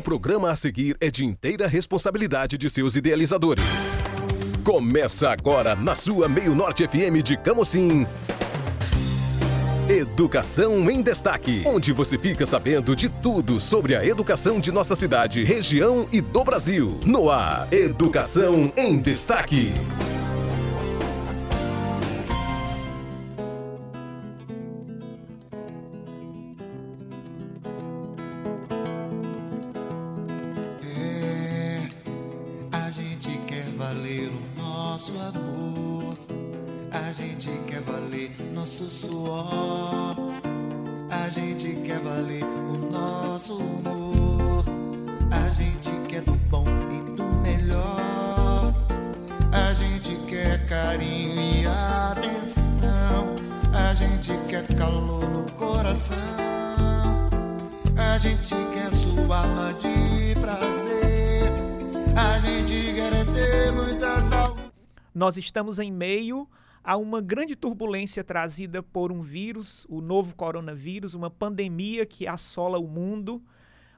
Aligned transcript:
O 0.00 0.02
programa 0.02 0.50
a 0.50 0.56
seguir 0.56 0.96
é 0.98 1.10
de 1.10 1.26
inteira 1.26 1.66
responsabilidade 1.66 2.56
de 2.56 2.70
seus 2.70 2.96
idealizadores. 2.96 3.98
Começa 4.64 5.28
agora 5.28 5.76
na 5.76 5.94
sua 5.94 6.26
Meio 6.26 6.54
Norte 6.54 6.88
FM 6.88 7.22
de 7.22 7.36
Camocim. 7.36 8.06
Educação 9.90 10.90
em 10.90 11.02
Destaque, 11.02 11.64
onde 11.66 11.92
você 11.92 12.16
fica 12.16 12.46
sabendo 12.46 12.96
de 12.96 13.10
tudo 13.10 13.60
sobre 13.60 13.94
a 13.94 14.02
educação 14.02 14.58
de 14.58 14.72
nossa 14.72 14.96
cidade, 14.96 15.44
região 15.44 16.08
e 16.10 16.22
do 16.22 16.42
Brasil. 16.44 16.98
No 17.04 17.28
ar, 17.28 17.68
Educação 17.70 18.72
em 18.78 18.98
Destaque. 18.98 19.70
Carinho 50.80 51.38
e 51.38 51.66
atenção. 51.66 53.36
A 53.70 53.92
gente 53.92 54.32
quer 54.48 54.66
calor 54.74 55.28
no 55.28 55.44
coração. 55.52 56.16
A 57.98 58.16
gente 58.18 58.54
quer 58.72 58.90
sua 58.90 59.42
alma 59.42 59.74
de 59.74 60.40
prazer. 60.40 61.52
A 62.16 62.38
gente 62.40 62.94
quer 62.94 63.26
ter 63.26 63.72
muita 63.72 64.20
saúde. 64.30 64.62
Nós 65.14 65.36
estamos 65.36 65.78
em 65.78 65.92
meio 65.92 66.48
a 66.82 66.96
uma 66.96 67.20
grande 67.20 67.54
turbulência 67.54 68.24
trazida 68.24 68.82
por 68.82 69.12
um 69.12 69.20
vírus, 69.20 69.86
o 69.86 70.00
novo 70.00 70.34
coronavírus, 70.34 71.12
uma 71.12 71.30
pandemia 71.30 72.06
que 72.06 72.26
assola 72.26 72.78
o 72.78 72.88
mundo. 72.88 73.42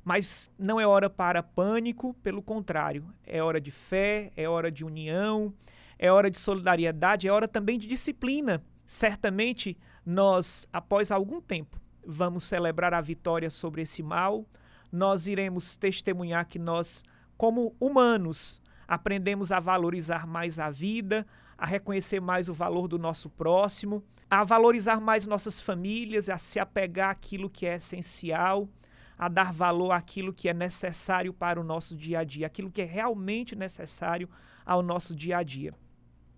Mas 0.04 0.50
não 0.58 0.80
é 0.80 0.86
hora 0.86 1.08
para 1.08 1.44
pânico, 1.44 2.12
pelo 2.24 2.42
contrário, 2.42 3.04
é 3.24 3.40
hora 3.40 3.60
de 3.60 3.70
fé, 3.70 4.32
é 4.36 4.48
hora 4.48 4.68
de 4.68 4.84
união, 4.84 5.54
é 6.02 6.10
hora 6.10 6.28
de 6.28 6.36
solidariedade, 6.36 7.28
é 7.28 7.32
hora 7.32 7.46
também 7.46 7.78
de 7.78 7.86
disciplina. 7.86 8.60
Certamente 8.84 9.78
nós, 10.04 10.66
após 10.72 11.12
algum 11.12 11.40
tempo, 11.40 11.80
vamos 12.04 12.42
celebrar 12.42 12.92
a 12.92 13.00
vitória 13.00 13.48
sobre 13.48 13.82
esse 13.82 14.02
mal. 14.02 14.44
Nós 14.90 15.28
iremos 15.28 15.76
testemunhar 15.76 16.44
que 16.48 16.58
nós, 16.58 17.04
como 17.36 17.76
humanos, 17.78 18.60
aprendemos 18.88 19.52
a 19.52 19.60
valorizar 19.60 20.26
mais 20.26 20.58
a 20.58 20.70
vida, 20.70 21.24
a 21.56 21.66
reconhecer 21.66 22.18
mais 22.18 22.48
o 22.48 22.52
valor 22.52 22.88
do 22.88 22.98
nosso 22.98 23.30
próximo, 23.30 24.02
a 24.28 24.42
valorizar 24.42 25.00
mais 25.00 25.24
nossas 25.24 25.60
famílias, 25.60 26.28
a 26.28 26.36
se 26.36 26.58
apegar 26.58 27.10
àquilo 27.10 27.48
que 27.48 27.64
é 27.64 27.76
essencial, 27.76 28.68
a 29.16 29.28
dar 29.28 29.52
valor 29.52 29.92
àquilo 29.92 30.32
que 30.32 30.48
é 30.48 30.52
necessário 30.52 31.32
para 31.32 31.60
o 31.60 31.64
nosso 31.64 31.94
dia 31.94 32.18
a 32.18 32.24
dia, 32.24 32.48
aquilo 32.48 32.72
que 32.72 32.82
é 32.82 32.86
realmente 32.86 33.54
necessário 33.54 34.28
ao 34.66 34.82
nosso 34.82 35.14
dia 35.14 35.38
a 35.38 35.44
dia. 35.44 35.72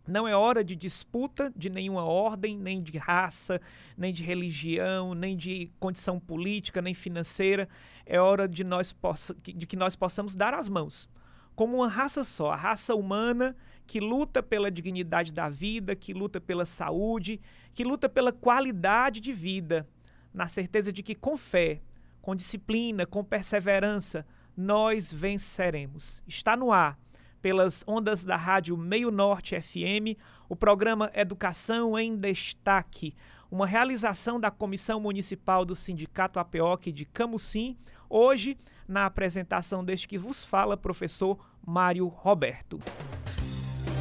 Não 0.07 0.29
é 0.29 0.37
hora 0.37 0.63
de 0.63 0.77
disputa 0.77 1.53
de 1.57 1.71
nenhuma 1.71 2.05
ordem, 2.05 2.59
nem 2.59 2.83
de 2.83 2.99
raça, 2.99 3.61
nem 3.97 4.13
de 4.13 4.23
religião, 4.23 5.15
nem 5.15 5.37
de 5.37 5.71
condição 5.81 6.21
política, 6.21 6.83
nem 6.83 6.93
financeira. 6.93 7.69
É 8.05 8.21
hora 8.21 8.47
de, 8.47 8.63
nós 8.63 8.93
possa, 8.93 9.35
de 9.35 9.67
que 9.67 9.77
nós 9.77 9.97
possamos 9.97 10.35
dar 10.35 10.53
as 10.53 10.69
mãos 10.69 11.09
como 11.55 11.77
uma 11.77 11.89
raça 11.89 12.25
só, 12.25 12.51
a 12.51 12.57
raça 12.57 12.95
humana 12.95 13.57
que 13.87 14.01
luta 14.01 14.43
pela 14.43 14.71
dignidade 14.71 15.33
da 15.33 15.49
vida, 15.49 15.95
que 15.95 16.13
luta 16.13 16.41
pela 16.41 16.65
saúde, 16.65 17.41
que 17.73 17.85
luta 17.85 18.09
pela 18.09 18.33
qualidade 18.33 19.20
de 19.20 19.33
vida, 19.33 19.87
na 20.33 20.48
certeza 20.48 20.93
de 20.93 21.03
que 21.03 21.14
com 21.14 21.37
fé, 21.37 21.81
com 22.20 22.35
disciplina, 22.35 23.07
com 23.07 23.23
perseverança, 23.23 24.27
nós 24.57 25.13
venceremos. 25.13 26.23
Está 26.27 26.57
no 26.57 26.73
ar 26.73 26.98
pelas 27.45 27.85
ondas 27.87 28.25
da 28.25 28.37
Rádio 28.37 28.75
Meio 28.75 29.11
Norte 29.11 29.61
FM, 29.61 30.17
o 30.49 30.57
programa 30.57 31.11
Educação 31.15 31.99
em 31.99 32.17
Destaque, 32.17 33.15
uma 33.51 33.67
realização 33.67 34.41
da 34.41 34.51
Comissão 34.51 34.99
Municipal 34.99 35.63
do 35.63 35.75
Sindicato 35.75 36.39
APOC 36.39 36.91
de 36.91 37.05
Camusim, 37.05 37.77
hoje 38.09 38.57
na 38.89 39.05
apresentação 39.05 39.85
deste 39.85 40.09
que 40.09 40.17
vos 40.17 40.43
fala, 40.43 40.75
professor 40.75 41.39
Mário 41.67 42.07
Roberto. 42.07 42.81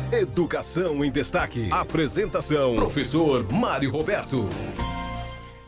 Educação 0.10 1.04
em 1.04 1.12
Destaque. 1.12 1.70
Apresentação: 1.70 2.76
Professor 2.76 3.52
Mário 3.52 3.92
Roberto. 3.92 4.48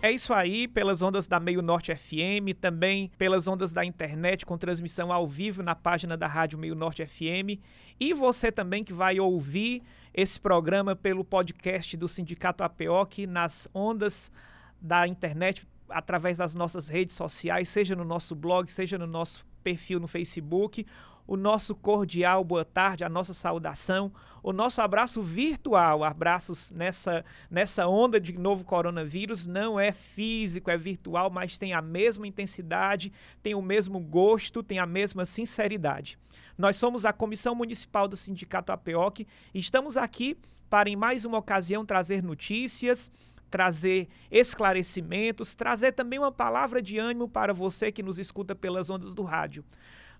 É 0.05 0.11
isso 0.11 0.31
aí, 0.35 0.67
pelas 0.67 1.01
ondas 1.01 1.27
da 1.27 1.39
Meio 1.39 1.63
Norte 1.63 1.91
FM, 1.95 2.53
também 2.61 3.09
pelas 3.17 3.47
ondas 3.47 3.73
da 3.73 3.83
internet, 3.83 4.45
com 4.45 4.55
transmissão 4.55 5.11
ao 5.11 5.27
vivo 5.27 5.63
na 5.63 5.73
página 5.73 6.15
da 6.15 6.27
Rádio 6.27 6.59
Meio 6.59 6.75
Norte 6.75 7.03
FM. 7.03 7.59
E 7.99 8.13
você 8.13 8.51
também 8.51 8.83
que 8.83 8.93
vai 8.93 9.19
ouvir 9.19 9.81
esse 10.13 10.39
programa 10.39 10.95
pelo 10.95 11.25
podcast 11.25 11.97
do 11.97 12.07
Sindicato 12.07 12.63
APOC 12.63 13.25
nas 13.25 13.67
ondas 13.73 14.31
da 14.79 15.07
internet, 15.07 15.67
através 15.89 16.37
das 16.37 16.53
nossas 16.53 16.87
redes 16.87 17.15
sociais, 17.15 17.67
seja 17.67 17.95
no 17.95 18.05
nosso 18.05 18.35
blog, 18.35 18.71
seja 18.71 18.99
no 18.99 19.07
nosso 19.07 19.43
perfil 19.63 19.99
no 19.99 20.07
Facebook 20.07 20.85
o 21.27 21.35
nosso 21.35 21.73
cordial 21.75 22.43
boa 22.43 22.65
tarde, 22.65 23.03
a 23.03 23.09
nossa 23.09 23.33
saudação, 23.33 24.11
o 24.43 24.53
nosso 24.53 24.79
abraço 24.79 25.23
virtual, 25.23 26.03
abraços 26.03 26.71
nessa, 26.71 27.25
nessa 27.49 27.87
onda 27.87 28.19
de 28.19 28.37
novo 28.37 28.63
coronavírus, 28.63 29.47
não 29.47 29.79
é 29.79 29.91
físico, 29.91 30.69
é 30.69 30.77
virtual, 30.77 31.31
mas 31.31 31.57
tem 31.57 31.73
a 31.73 31.81
mesma 31.81 32.27
intensidade, 32.27 33.11
tem 33.41 33.55
o 33.55 33.61
mesmo 33.61 33.99
gosto, 33.99 34.61
tem 34.61 34.77
a 34.77 34.85
mesma 34.85 35.25
sinceridade. 35.25 36.17
Nós 36.55 36.75
somos 36.75 37.05
a 37.05 37.11
Comissão 37.11 37.55
Municipal 37.55 38.07
do 38.07 38.15
Sindicato 38.15 38.71
APOC 38.71 39.27
e 39.53 39.59
estamos 39.59 39.97
aqui 39.97 40.37
para, 40.69 40.89
em 40.89 40.95
mais 40.95 41.25
uma 41.25 41.39
ocasião, 41.39 41.83
trazer 41.83 42.21
notícias, 42.21 43.11
trazer 43.49 44.07
esclarecimentos, 44.29 45.55
trazer 45.55 45.93
também 45.93 46.19
uma 46.19 46.31
palavra 46.31 46.81
de 46.81 46.97
ânimo 46.97 47.27
para 47.27 47.53
você 47.53 47.91
que 47.91 48.03
nos 48.03 48.19
escuta 48.19 48.53
pelas 48.53 48.89
ondas 48.89 49.15
do 49.15 49.23
rádio. 49.23 49.65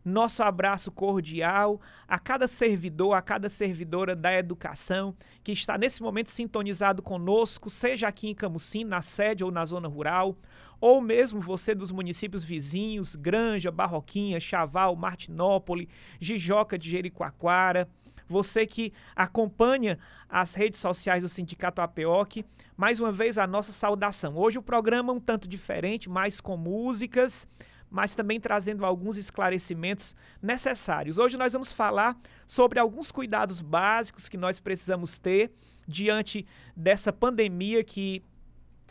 Nosso 0.06 0.44
abraço 0.44 0.92
cordial 0.92 1.82
a 2.08 2.20
cada 2.20 2.48
servidor, 2.48 3.14
a 3.14 3.24
cada 3.24 3.50
servidora 3.50 4.16
da 4.16 4.32
educação 4.32 5.16
que 5.44 5.52
está 5.52 5.80
nesse 5.80 6.04
momento 6.04 6.30
sintonizado 6.30 7.02
conosco, 7.02 7.72
seja 7.72 8.08
aqui 8.08 8.30
em 8.30 8.36
Camusim, 8.36 8.84
na 8.84 9.02
sede 9.02 9.44
ou 9.44 9.50
na 9.50 9.66
zona 9.66 9.88
rural, 9.88 10.38
ou 10.80 11.02
mesmo 11.02 11.42
você 11.42 11.74
dos 11.74 11.92
municípios 11.92 12.44
vizinhos, 12.44 13.16
Granja, 13.16 13.72
Barroquinha, 13.72 14.40
Chaval, 14.40 14.96
Martinópole, 14.96 15.90
Jijoca 16.20 16.78
de 16.78 16.88
Jericoacoara, 16.88 17.90
você 18.28 18.68
que 18.68 18.94
acompanha 19.16 19.98
as 20.30 20.54
redes 20.54 20.80
sociais 20.80 21.24
do 21.24 21.30
Sindicato 21.30 21.82
APOC, 21.82 22.46
mais 22.78 23.00
uma 23.00 23.12
vez 23.12 23.40
a 23.40 23.48
nossa 23.48 23.72
saudação. 23.72 24.38
Hoje 24.38 24.60
o 24.60 24.64
programa 24.64 25.12
é 25.12 25.16
um 25.16 25.20
tanto 25.20 25.48
diferente, 25.48 26.08
mais 26.10 26.40
com 26.40 26.56
músicas, 26.56 27.48
mas 27.90 28.16
também 28.16 28.40
trazendo 28.40 28.86
alguns 28.86 29.18
esclarecimentos 29.18 30.16
necessários. 30.42 31.18
Hoje 31.18 31.38
nós 31.38 31.54
vamos 31.54 31.72
falar 31.72 32.18
sobre 32.46 32.80
alguns 32.80 33.12
cuidados 33.12 33.62
básicos 33.62 34.28
que 34.28 34.38
nós 34.38 34.60
precisamos 34.60 35.20
ter 35.20 35.52
diante 35.88 36.46
dessa 36.76 37.14
pandemia 37.14 37.84
que 37.84 38.24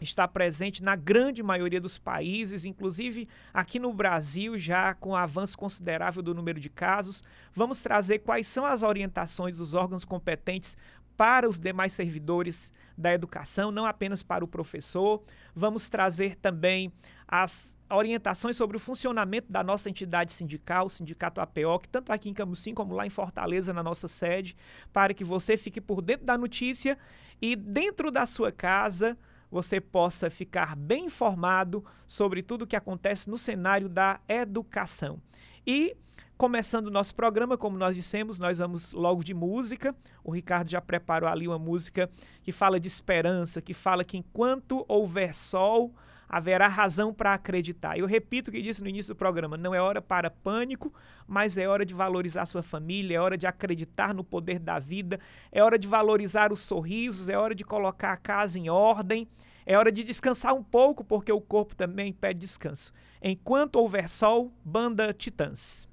está 0.00 0.26
presente 0.26 0.82
na 0.82 0.96
grande 0.96 1.42
maioria 1.42 1.80
dos 1.80 1.98
países, 1.98 2.64
inclusive 2.64 3.28
aqui 3.52 3.78
no 3.78 3.92
Brasil, 3.92 4.58
já 4.58 4.94
com 4.94 5.14
avanço 5.14 5.56
considerável 5.56 6.22
do 6.22 6.34
número 6.34 6.60
de 6.60 6.68
casos. 6.68 7.22
Vamos 7.54 7.78
trazer 7.78 8.20
quais 8.20 8.46
são 8.46 8.64
as 8.66 8.82
orientações 8.82 9.58
dos 9.58 9.74
órgãos 9.74 10.04
competentes 10.04 10.76
para 11.16 11.48
os 11.48 11.58
demais 11.58 11.92
servidores 11.92 12.72
da 12.96 13.12
educação, 13.12 13.70
não 13.70 13.86
apenas 13.86 14.22
para 14.22 14.44
o 14.44 14.48
professor. 14.48 15.22
Vamos 15.54 15.88
trazer 15.88 16.36
também 16.36 16.92
as 17.26 17.76
orientações 17.90 18.56
sobre 18.56 18.76
o 18.76 18.80
funcionamento 18.80 19.50
da 19.50 19.62
nossa 19.62 19.88
entidade 19.88 20.32
sindical, 20.32 20.86
o 20.86 20.90
Sindicato 20.90 21.40
APOC, 21.40 21.88
tanto 21.88 22.12
aqui 22.12 22.28
em 22.28 22.34
Camusim 22.34 22.74
como 22.74 22.94
lá 22.94 23.06
em 23.06 23.10
Fortaleza, 23.10 23.72
na 23.72 23.82
nossa 23.82 24.08
sede, 24.08 24.56
para 24.92 25.14
que 25.14 25.24
você 25.24 25.56
fique 25.56 25.80
por 25.80 26.02
dentro 26.02 26.26
da 26.26 26.36
notícia 26.36 26.98
e 27.40 27.56
dentro 27.56 28.10
da 28.10 28.26
sua 28.26 28.52
casa 28.52 29.16
você 29.50 29.80
possa 29.80 30.28
ficar 30.28 30.74
bem 30.74 31.06
informado 31.06 31.84
sobre 32.06 32.42
tudo 32.42 32.62
o 32.62 32.66
que 32.66 32.74
acontece 32.74 33.30
no 33.30 33.38
cenário 33.38 33.88
da 33.88 34.20
educação. 34.28 35.20
E 35.66 35.96
Começando 36.36 36.88
o 36.88 36.90
nosso 36.90 37.14
programa, 37.14 37.56
como 37.56 37.78
nós 37.78 37.94
dissemos, 37.94 38.40
nós 38.40 38.58
vamos 38.58 38.92
logo 38.92 39.22
de 39.22 39.32
música. 39.32 39.94
O 40.24 40.32
Ricardo 40.32 40.68
já 40.68 40.80
preparou 40.80 41.28
ali 41.28 41.46
uma 41.46 41.60
música 41.60 42.10
que 42.42 42.50
fala 42.50 42.80
de 42.80 42.88
esperança, 42.88 43.62
que 43.62 43.72
fala 43.72 44.02
que 44.02 44.18
enquanto 44.18 44.84
houver 44.88 45.32
sol, 45.32 45.94
haverá 46.28 46.66
razão 46.66 47.14
para 47.14 47.34
acreditar. 47.34 47.96
Eu 47.96 48.04
repito 48.04 48.50
o 48.50 48.52
que 48.52 48.60
disse 48.60 48.82
no 48.82 48.88
início 48.88 49.14
do 49.14 49.16
programa: 49.16 49.56
não 49.56 49.72
é 49.72 49.80
hora 49.80 50.02
para 50.02 50.28
pânico, 50.28 50.92
mas 51.24 51.56
é 51.56 51.68
hora 51.68 51.86
de 51.86 51.94
valorizar 51.94 52.46
sua 52.46 52.64
família, 52.64 53.16
é 53.16 53.20
hora 53.20 53.38
de 53.38 53.46
acreditar 53.46 54.12
no 54.12 54.24
poder 54.24 54.58
da 54.58 54.80
vida, 54.80 55.20
é 55.52 55.62
hora 55.62 55.78
de 55.78 55.86
valorizar 55.86 56.52
os 56.52 56.58
sorrisos, 56.58 57.28
é 57.28 57.38
hora 57.38 57.54
de 57.54 57.62
colocar 57.62 58.12
a 58.12 58.16
casa 58.16 58.58
em 58.58 58.68
ordem. 58.68 59.28
É 59.66 59.78
hora 59.78 59.90
de 59.90 60.04
descansar 60.04 60.54
um 60.54 60.62
pouco, 60.62 61.02
porque 61.02 61.32
o 61.32 61.40
corpo 61.40 61.74
também 61.74 62.12
pede 62.12 62.40
descanso. 62.40 62.92
Enquanto 63.22 63.76
houver 63.76 64.08
sol, 64.08 64.52
banda 64.64 65.12
Titãs. 65.12 65.88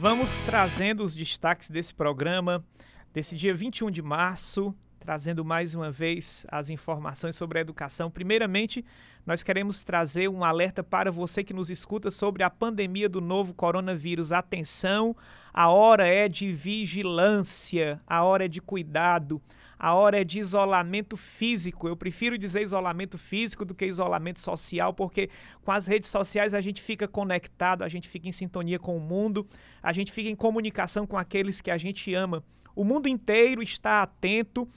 Vamos 0.00 0.34
trazendo 0.46 1.04
os 1.04 1.14
destaques 1.14 1.68
desse 1.68 1.92
programa, 1.92 2.64
desse 3.12 3.36
dia 3.36 3.54
21 3.54 3.90
de 3.90 4.00
março, 4.00 4.74
trazendo 4.98 5.44
mais 5.44 5.74
uma 5.74 5.90
vez 5.90 6.46
as 6.50 6.70
informações 6.70 7.36
sobre 7.36 7.58
a 7.58 7.60
educação. 7.60 8.10
Primeiramente, 8.10 8.82
nós 9.26 9.42
queremos 9.42 9.84
trazer 9.84 10.26
um 10.30 10.42
alerta 10.42 10.82
para 10.82 11.12
você 11.12 11.44
que 11.44 11.52
nos 11.52 11.68
escuta 11.68 12.10
sobre 12.10 12.42
a 12.42 12.48
pandemia 12.48 13.10
do 13.10 13.20
novo 13.20 13.52
coronavírus. 13.52 14.32
Atenção, 14.32 15.14
a 15.52 15.68
hora 15.68 16.06
é 16.06 16.28
de 16.28 16.52
vigilância, 16.52 18.00
a 18.06 18.22
hora 18.22 18.44
é 18.44 18.48
de 18.48 18.60
cuidado. 18.60 19.40
A 19.82 19.94
hora 19.94 20.20
é 20.20 20.24
de 20.24 20.38
isolamento 20.38 21.16
físico. 21.16 21.88
Eu 21.88 21.96
prefiro 21.96 22.36
dizer 22.36 22.62
isolamento 22.62 23.16
físico 23.16 23.64
do 23.64 23.74
que 23.74 23.86
isolamento 23.86 24.38
social, 24.38 24.92
porque 24.92 25.30
com 25.62 25.72
as 25.72 25.86
redes 25.86 26.10
sociais 26.10 26.52
a 26.52 26.60
gente 26.60 26.82
fica 26.82 27.08
conectado, 27.08 27.82
a 27.82 27.88
gente 27.88 28.06
fica 28.06 28.28
em 28.28 28.32
sintonia 28.32 28.78
com 28.78 28.94
o 28.94 29.00
mundo, 29.00 29.48
a 29.82 29.90
gente 29.94 30.12
fica 30.12 30.28
em 30.28 30.36
comunicação 30.36 31.06
com 31.06 31.16
aqueles 31.16 31.62
que 31.62 31.70
a 31.70 31.78
gente 31.78 32.12
ama. 32.12 32.44
O 32.76 32.84
mundo 32.84 33.08
inteiro 33.08 33.62
está 33.62 34.02
atento 34.02 34.68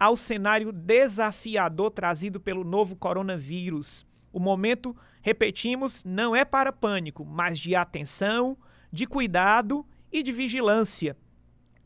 ao 0.00 0.16
cenário 0.16 0.72
desafiador 0.72 1.90
trazido 1.90 2.40
pelo 2.40 2.64
novo 2.64 2.96
coronavírus. 2.96 4.06
O 4.32 4.40
momento, 4.40 4.96
repetimos, 5.20 6.02
não 6.02 6.34
é 6.34 6.46
para 6.46 6.72
pânico, 6.72 7.26
mas 7.26 7.58
de 7.58 7.74
atenção, 7.74 8.56
de 8.90 9.06
cuidado 9.06 9.84
e 10.12 10.22
de 10.22 10.32
vigilância. 10.32 11.16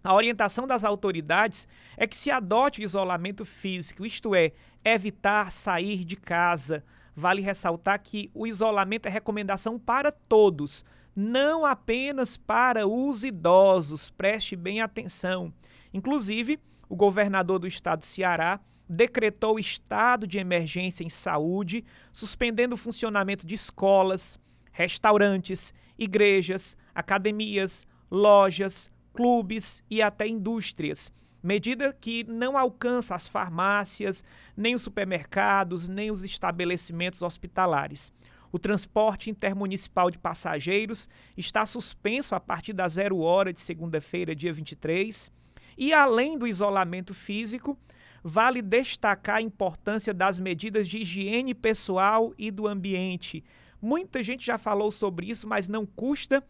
A 0.02 0.14
orientação 0.14 0.66
das 0.66 0.82
autoridades 0.82 1.68
é 1.96 2.06
que 2.06 2.16
se 2.16 2.30
adote 2.30 2.80
o 2.80 2.84
isolamento 2.84 3.44
físico, 3.44 4.06
isto 4.06 4.34
é, 4.34 4.52
evitar 4.84 5.52
sair 5.52 6.04
de 6.04 6.16
casa. 6.16 6.82
Vale 7.14 7.42
ressaltar 7.42 8.00
que 8.00 8.30
o 8.32 8.46
isolamento 8.46 9.06
é 9.06 9.10
recomendação 9.10 9.78
para 9.78 10.10
todos, 10.10 10.84
não 11.14 11.66
apenas 11.66 12.36
para 12.36 12.86
os 12.86 13.24
idosos. 13.24 14.08
Preste 14.08 14.56
bem 14.56 14.80
atenção. 14.80 15.52
Inclusive, 15.92 16.58
o 16.88 16.96
governador 16.96 17.58
do 17.58 17.66
estado 17.66 18.00
do 18.00 18.04
Ceará 18.06 18.58
decretou 18.88 19.58
estado 19.58 20.26
de 20.26 20.38
emergência 20.38 21.04
em 21.04 21.08
saúde, 21.10 21.84
suspendendo 22.12 22.74
o 22.74 22.78
funcionamento 22.78 23.46
de 23.46 23.54
escolas, 23.54 24.38
restaurantes, 24.72 25.74
igrejas, 25.98 26.76
academias, 26.94 27.86
lojas, 28.10 28.90
clubes 29.12 29.82
e 29.88 30.02
até 30.02 30.26
indústrias. 30.26 31.12
Medida 31.42 31.96
que 31.98 32.24
não 32.24 32.56
alcança 32.56 33.14
as 33.14 33.26
farmácias, 33.26 34.22
nem 34.56 34.74
os 34.74 34.82
supermercados, 34.82 35.88
nem 35.88 36.10
os 36.10 36.22
estabelecimentos 36.22 37.22
hospitalares. 37.22 38.12
O 38.52 38.58
transporte 38.58 39.30
intermunicipal 39.30 40.10
de 40.10 40.18
passageiros 40.18 41.08
está 41.36 41.64
suspenso 41.64 42.34
a 42.34 42.40
partir 42.40 42.72
da 42.72 42.88
zero 42.88 43.20
hora 43.20 43.52
de 43.52 43.60
segunda-feira, 43.60 44.34
dia 44.34 44.52
23. 44.52 45.30
E 45.78 45.94
além 45.94 46.36
do 46.36 46.46
isolamento 46.46 47.14
físico, 47.14 47.78
vale 48.22 48.60
destacar 48.60 49.36
a 49.36 49.42
importância 49.42 50.12
das 50.12 50.38
medidas 50.38 50.88
de 50.88 50.98
higiene 50.98 51.54
pessoal 51.54 52.34
e 52.36 52.50
do 52.50 52.66
ambiente. 52.66 53.42
Muita 53.80 54.22
gente 54.22 54.44
já 54.44 54.58
falou 54.58 54.90
sobre 54.90 55.30
isso, 55.30 55.48
mas 55.48 55.68
não 55.68 55.86
custa 55.86 56.44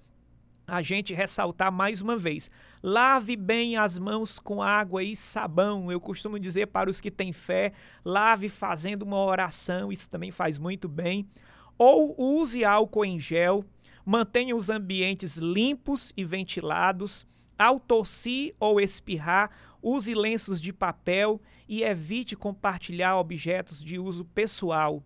a 0.71 0.83
gente 0.83 1.13
ressaltar 1.13 1.73
mais 1.73 2.01
uma 2.01 2.17
vez. 2.17 2.49
Lave 2.81 3.37
bem 3.37 3.77
as 3.77 3.99
mãos 3.99 4.39
com 4.39 4.63
água 4.63 5.03
e 5.03 5.17
sabão. 5.17 5.91
Eu 5.91 6.01
costumo 6.01 6.39
dizer 6.39 6.69
para 6.69 6.89
os 6.89 7.01
que 7.01 7.11
têm 7.11 7.33
fé, 7.33 7.73
lave 8.05 8.49
fazendo 8.49 9.03
uma 9.03 9.19
oração, 9.19 9.91
isso 9.91 10.09
também 10.09 10.31
faz 10.31 10.59
muito 10.59 10.89
bem. 10.89 11.29
Ou 11.77 12.15
use 12.17 12.65
álcool 12.65 13.05
em 13.05 13.19
gel, 13.19 13.65
mantenha 14.07 14.55
os 14.55 14.71
ambientes 14.71 15.37
limpos 15.37 16.13
e 16.17 16.25
ventilados. 16.25 17.27
Ao 17.59 17.81
tossir 17.81 18.55
ou 18.61 18.81
espirrar, 18.81 19.51
use 19.83 20.15
lenços 20.15 20.61
de 20.61 20.73
papel 20.73 21.41
e 21.69 21.83
evite 21.83 22.37
compartilhar 22.37 23.19
objetos 23.19 23.83
de 23.83 23.99
uso 23.99 24.25
pessoal 24.25 25.03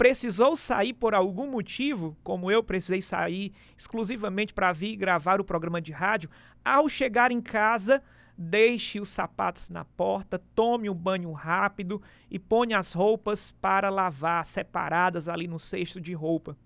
precisou 0.00 0.56
sair 0.56 0.94
por 0.94 1.14
algum 1.14 1.46
motivo, 1.50 2.16
como 2.24 2.50
eu 2.50 2.62
precisei 2.62 3.02
sair 3.02 3.52
exclusivamente 3.76 4.54
para 4.54 4.72
vir 4.72 4.96
gravar 4.96 5.42
o 5.42 5.44
programa 5.44 5.78
de 5.78 5.92
rádio, 5.92 6.30
ao 6.64 6.88
chegar 6.88 7.30
em 7.30 7.38
casa, 7.38 8.02
deixe 8.34 8.98
os 8.98 9.10
sapatos 9.10 9.68
na 9.68 9.84
porta, 9.84 10.40
tome 10.54 10.88
um 10.88 10.94
banho 10.94 11.30
rápido 11.32 12.00
e 12.30 12.38
ponha 12.38 12.78
as 12.78 12.94
roupas 12.94 13.50
para 13.60 13.90
lavar 13.90 14.42
separadas 14.46 15.28
ali 15.28 15.46
no 15.46 15.58
cesto 15.58 16.00
de 16.00 16.14
roupa. 16.14 16.56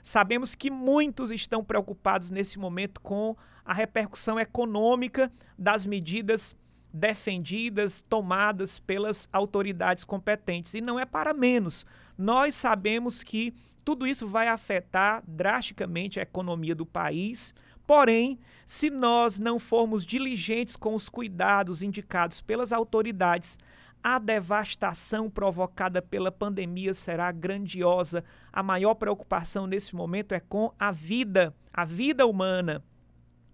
Sabemos 0.00 0.54
que 0.54 0.70
muitos 0.70 1.32
estão 1.32 1.64
preocupados 1.64 2.30
nesse 2.30 2.56
momento 2.56 3.00
com 3.00 3.36
a 3.64 3.74
repercussão 3.74 4.38
econômica 4.38 5.28
das 5.58 5.84
medidas 5.84 6.54
defendidas, 6.96 8.00
tomadas 8.00 8.78
pelas 8.78 9.28
autoridades 9.32 10.04
competentes. 10.04 10.72
E 10.74 10.80
não 10.80 11.00
é 11.00 11.04
para 11.04 11.34
menos. 11.34 11.84
Nós 12.16 12.54
sabemos 12.54 13.22
que 13.22 13.54
tudo 13.84 14.06
isso 14.06 14.26
vai 14.26 14.48
afetar 14.48 15.22
drasticamente 15.28 16.18
a 16.18 16.22
economia 16.22 16.74
do 16.74 16.86
país. 16.86 17.54
Porém, 17.86 18.38
se 18.66 18.90
nós 18.90 19.38
não 19.38 19.58
formos 19.58 20.04
diligentes 20.04 20.74
com 20.74 20.94
os 20.94 21.08
cuidados 21.08 21.82
indicados 21.82 22.40
pelas 22.40 22.72
autoridades, 22.72 23.58
a 24.02 24.18
devastação 24.18 25.30
provocada 25.30 26.02
pela 26.02 26.32
pandemia 26.32 26.94
será 26.94 27.30
grandiosa. 27.30 28.24
A 28.52 28.62
maior 28.62 28.94
preocupação 28.94 29.66
nesse 29.66 29.94
momento 29.94 30.32
é 30.32 30.40
com 30.40 30.72
a 30.78 30.90
vida, 30.90 31.54
a 31.72 31.84
vida 31.84 32.26
humana. 32.26 32.82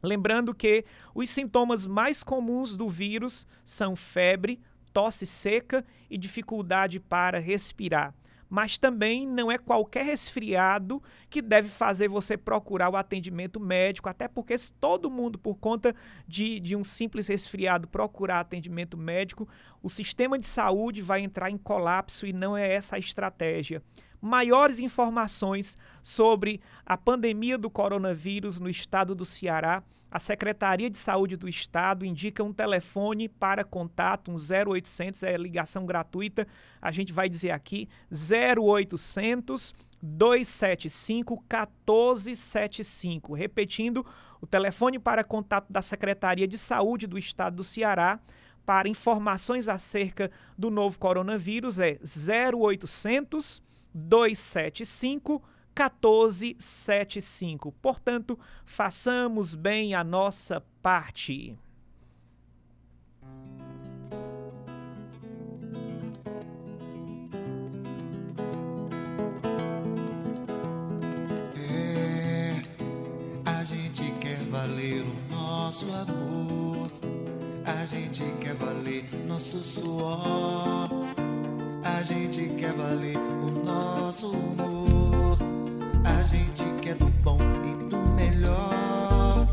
Lembrando 0.03 0.55
que 0.55 0.85
os 1.15 1.29
sintomas 1.31 1.87
mais 1.87 2.23
comuns 2.23 2.77
do 2.77 2.89
vírus 2.89 3.47
são 3.65 3.95
febre, 3.95 4.61
tosse 4.93 5.27
seca 5.27 5.85
e 6.09 6.17
dificuldade 6.17 6.99
para 6.99 7.39
respirar 7.39 8.15
mas 8.53 8.77
também 8.77 9.27
não 9.27 9.51
é 9.51 9.57
qualquer 9.57 10.05
resfriado 10.05 11.03
que 11.31 11.41
deve 11.41 11.71
fazer 11.71 12.07
você 12.07 12.37
procurar 12.37 12.91
o 12.91 12.97
atendimento 12.97 13.59
médico, 13.59 14.11
até 14.11 14.29
porque 14.29 14.59
se 14.59 14.71
todo 14.75 15.11
mundo, 15.11 15.39
por 15.39 15.55
conta 15.55 15.97
de, 16.29 16.61
de 16.61 16.77
um 16.77 16.85
simples 16.85 17.29
resfriado, 17.29 17.89
procurar 17.89 18.41
atendimento 18.41 18.95
médico, 18.95 19.49
o 19.83 19.89
sistema 19.89 20.39
de 20.39 20.47
saúde 20.47 21.01
vai 21.01 21.23
entrar 21.23 21.49
em 21.49 21.57
colapso 21.57 22.27
e 22.27 22.33
não 22.35 22.55
é 22.55 22.75
essa 22.75 22.97
a 22.97 22.99
estratégia. 22.99 23.83
Maiores 24.21 24.79
informações 24.79 25.79
sobre 26.03 26.61
a 26.85 26.99
pandemia 26.99 27.57
do 27.57 27.71
coronavírus 27.71 28.61
no 28.61 28.69
estado 28.69 29.15
do 29.15 29.25
Ceará, 29.25 29.83
a 30.13 30.19
Secretaria 30.19 30.91
de 30.91 30.99
Saúde 30.99 31.39
do 31.39 31.49
Estado 31.49 32.05
indica 32.05 32.45
um 32.45 32.53
telefone 32.53 33.31
para 33.31 33.65
contato, 33.65 34.31
um 34.31 34.35
0800, 34.35 35.23
é 35.23 35.39
ligação 35.39 35.87
gratuita. 35.87 36.47
A 36.83 36.93
gente 36.93 37.15
vai 37.15 37.31
dizer 37.31 37.51
aqui 37.51 37.89
0800 38.11 39.75
275 40.03 41.37
1475. 41.37 43.33
Repetindo, 43.33 44.05
o 44.39 44.47
telefone 44.47 44.99
para 44.99 45.25
contato 45.25 45.73
da 45.73 45.81
Secretaria 45.81 46.47
de 46.47 46.59
Saúde 46.59 47.07
do 47.07 47.19
Estado 47.19 47.57
do 47.57 47.65
Ceará 47.65 48.21
para 48.67 48.91
informações 48.91 49.67
acerca 49.67 50.31
do 50.59 50.71
novo 50.71 50.99
coronavírus 50.99 51.79
é 51.79 51.99
0800 52.03 53.63
275 53.95 55.43
1475. 55.43 55.52
Portanto, 57.81 58.39
façamos 58.65 59.55
bem 59.55 59.95
a 59.95 60.05
nossa 60.05 60.63
parte. 60.83 61.59
É, 71.57 72.63
a 73.45 73.65
gente 73.65 74.11
quer 74.21 74.39
valer 74.51 75.03
o 75.03 75.35
nosso 75.35 75.87
amor, 75.93 76.91
a 77.65 77.85
gente 77.87 78.23
quer 78.41 78.55
valer 78.55 79.05
nosso 79.27 79.63
suor. 79.63 80.89
A 81.85 82.05
gente 82.05 82.49
quer 82.59 82.73
valer 82.73 83.17
o 83.17 83.65
nosso 83.65 84.29
humor. 84.29 85.02
Gente 86.33 86.65
quer 86.81 86.95
do 86.95 87.11
bom 87.23 87.39
e 87.63 87.89
do 87.89 87.99
melhor. 87.99 89.47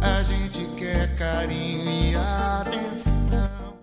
A 0.00 0.22
gente 0.22 0.64
quer 0.74 1.14
carinho 1.16 1.84
e 1.84 2.14
atenção. 2.14 3.76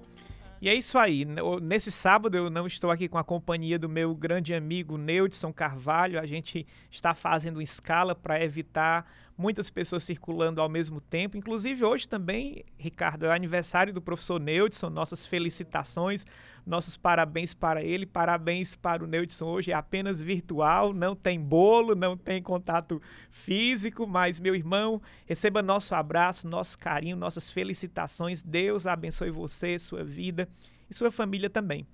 E 0.59 0.67
é 0.67 0.73
isso 0.73 0.97
aí. 0.97 1.23
Nesse 1.61 1.91
sábado 1.91 2.35
eu 2.35 2.49
não 2.49 2.65
estou 2.65 2.89
aqui 2.89 3.07
com 3.07 3.19
a 3.19 3.23
companhia 3.23 3.77
do 3.77 3.87
meu 3.87 4.15
grande 4.15 4.55
amigo 4.55 4.97
Neudson 4.97 5.53
Carvalho. 5.53 6.19
A 6.19 6.25
gente 6.25 6.65
está 6.89 7.13
fazendo 7.13 7.61
escala 7.61 8.15
para 8.15 8.43
evitar 8.43 9.05
muitas 9.37 9.69
pessoas 9.69 10.01
circulando 10.01 10.59
ao 10.59 10.67
mesmo 10.67 10.99
tempo. 10.99 11.37
Inclusive 11.37 11.85
hoje 11.85 12.09
também, 12.09 12.65
Ricardo, 12.75 13.27
é 13.27 13.35
aniversário 13.35 13.93
do 13.93 14.01
professor 14.01 14.39
Neudson. 14.39 14.89
Nossas 14.89 15.27
felicitações 15.27 16.25
nossos 16.65 16.97
parabéns 16.97 17.53
para 17.53 17.83
ele, 17.83 18.05
parabéns 18.05 18.75
para 18.75 19.03
o 19.03 19.07
Neudson 19.07 19.45
hoje, 19.45 19.71
é 19.71 19.75
apenas 19.75 20.19
virtual, 20.19 20.93
não 20.93 21.15
tem 21.15 21.39
bolo, 21.39 21.93
não 21.93 22.17
tem 22.17 22.41
contato 22.41 23.01
físico, 23.29 24.07
mas 24.07 24.39
meu 24.39 24.55
irmão, 24.55 25.01
receba 25.25 25.61
nosso 25.61 25.93
abraço, 25.93 26.47
nosso 26.47 26.77
carinho, 26.79 27.15
nossas 27.15 27.51
felicitações. 27.51 28.41
Deus 28.41 28.87
abençoe 28.87 29.29
você, 29.29 29.77
sua 29.77 30.03
vida 30.03 30.49
e 30.89 30.93
sua 30.93 31.11
família 31.11 31.49
também. 31.49 31.85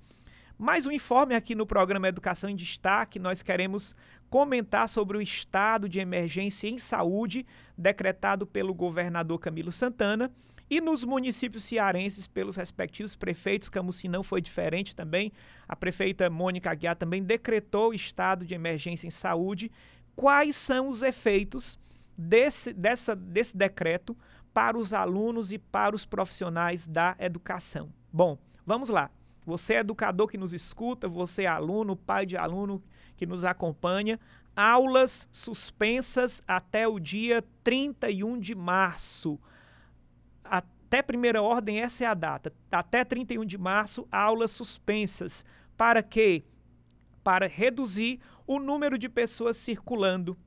Mais 0.58 0.86
um 0.86 0.92
informe 0.92 1.36
aqui 1.36 1.56
no 1.56 1.66
programa 1.66 2.08
Educação 2.08 2.50
em 2.50 2.56
Destaque. 2.56 3.18
Nós 3.18 3.42
queremos 3.42 3.96
comentar 4.30 4.88
sobre 4.88 5.18
o 5.18 5.22
estado 5.22 5.90
de 5.90 6.00
emergência 6.00 6.70
em 6.70 6.78
saúde 6.78 7.46
decretado 7.78 8.46
pelo 8.46 8.74
governador 8.74 9.40
Camilo 9.40 9.72
Santana 9.72 10.32
e 10.72 10.80
nos 10.80 11.04
municípios 11.04 11.66
cearenses, 11.66 12.28
pelos 12.28 12.56
respectivos 12.56 13.14
prefeitos, 13.14 13.68
Camusim 13.68 14.08
não 14.08 14.24
foi 14.24 14.40
diferente 14.40 14.96
também. 14.96 15.30
A 15.68 15.76
prefeita 15.76 16.30
Mônica 16.30 16.72
Aguiar 16.72 16.96
também 16.96 17.22
decretou 17.22 17.94
estado 17.94 18.46
de 18.46 18.54
emergência 18.54 19.06
em 19.06 19.10
saúde. 19.10 19.70
Quais 20.16 20.56
são 20.56 20.88
os 20.88 21.02
efeitos 21.02 21.78
desse, 22.18 22.72
dessa, 22.72 23.14
desse 23.14 23.58
decreto 23.58 24.16
para 24.54 24.78
os 24.78 24.94
alunos 24.94 25.52
e 25.52 25.58
para 25.58 25.94
os 25.94 26.06
profissionais 26.06 26.88
da 26.88 27.18
educação? 27.20 27.92
Bom, 28.10 28.38
vamos 28.66 28.88
lá. 28.88 29.12
Você 29.46 29.74
é 29.74 29.80
educador 29.80 30.30
que 30.30 30.38
nos 30.38 30.54
escuta, 30.54 31.06
você 31.06 31.44
é 31.44 31.48
aluno, 31.48 31.98
pai 31.98 32.26
de 32.26 32.38
aluno 32.38 32.82
que 33.18 33.26
nos 33.26 33.44
acompanha. 33.44 34.18
Aulas 34.56 35.28
suspensas 35.34 36.42
até 36.48 36.88
o 36.88 36.98
dia 36.98 37.44
31 37.62 38.40
de 38.40 38.56
março 38.56 39.38
até 40.92 41.02
primeira 41.02 41.42
ordem, 41.42 41.80
essa 41.80 42.04
é 42.04 42.08
a 42.08 42.14
data. 42.14 42.52
Até 42.70 43.06
31 43.06 43.46
de 43.46 43.58
março, 43.58 44.06
aulas 44.12 44.52
suspensas. 44.52 45.46
Para 45.78 46.04
quê? 46.04 46.44
Para 47.24 47.48
reduzir 47.48 48.20
o 48.46 48.60
número 48.60 48.98
de 48.98 49.08
pessoas 49.08 49.56
circulando. 49.56 50.38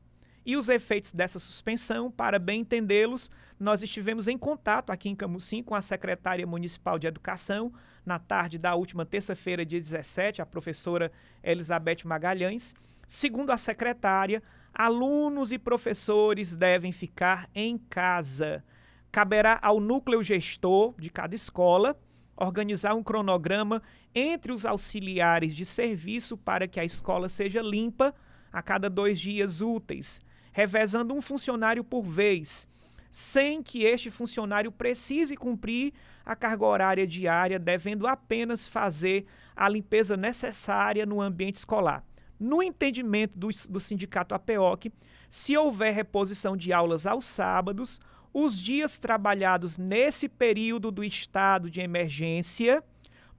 E 0.44 0.54
os 0.54 0.68
efeitos 0.68 1.14
dessa 1.14 1.38
suspensão, 1.38 2.10
para 2.10 2.38
bem 2.38 2.60
entendê-los, 2.60 3.30
nós 3.58 3.82
estivemos 3.82 4.28
em 4.28 4.36
contato 4.36 4.90
aqui 4.90 5.08
em 5.08 5.16
Camusim 5.16 5.62
com 5.62 5.74
a 5.74 5.80
secretária 5.80 6.46
municipal 6.46 6.98
de 6.98 7.06
educação, 7.06 7.72
na 8.04 8.18
tarde 8.18 8.58
da 8.58 8.74
última 8.74 9.06
terça-feira, 9.06 9.64
dia 9.64 9.80
17, 9.80 10.42
a 10.42 10.46
professora 10.46 11.10
Elizabeth 11.42 12.04
Magalhães. 12.04 12.74
Segundo 13.08 13.48
a 13.48 13.56
secretária, 13.56 14.42
alunos 14.74 15.52
e 15.52 15.58
professores 15.58 16.54
devem 16.54 16.92
ficar 16.92 17.48
em 17.54 17.78
casa 17.78 18.62
caberá 19.14 19.60
ao 19.62 19.78
núcleo 19.78 20.24
gestor 20.24 20.92
de 20.98 21.08
cada 21.08 21.36
escola 21.36 21.96
organizar 22.36 22.94
um 22.94 23.02
cronograma 23.04 23.80
entre 24.12 24.50
os 24.50 24.66
auxiliares 24.66 25.54
de 25.54 25.64
serviço 25.64 26.36
para 26.36 26.66
que 26.66 26.80
a 26.80 26.84
escola 26.84 27.28
seja 27.28 27.62
limpa 27.62 28.12
a 28.52 28.60
cada 28.60 28.90
dois 28.90 29.20
dias 29.20 29.60
úteis, 29.60 30.20
revezando 30.52 31.14
um 31.14 31.22
funcionário 31.22 31.84
por 31.84 32.02
vez, 32.02 32.66
sem 33.08 33.62
que 33.62 33.84
este 33.84 34.10
funcionário 34.10 34.72
precise 34.72 35.36
cumprir 35.36 35.92
a 36.26 36.34
carga 36.34 36.66
horária 36.66 37.06
diária, 37.06 37.60
devendo 37.60 38.08
apenas 38.08 38.66
fazer 38.66 39.26
a 39.54 39.68
limpeza 39.68 40.16
necessária 40.16 41.06
no 41.06 41.22
ambiente 41.22 41.54
escolar. 41.54 42.04
No 42.36 42.60
entendimento 42.60 43.38
do, 43.38 43.48
do 43.70 43.78
sindicato 43.78 44.34
APOC, 44.34 44.92
se 45.30 45.56
houver 45.56 45.94
reposição 45.94 46.56
de 46.56 46.72
aulas 46.72 47.06
aos 47.06 47.24
sábados, 47.24 48.00
os 48.34 48.58
dias 48.58 48.98
trabalhados 48.98 49.78
nesse 49.78 50.28
período 50.28 50.90
do 50.90 51.04
estado 51.04 51.70
de 51.70 51.80
emergência 51.80 52.82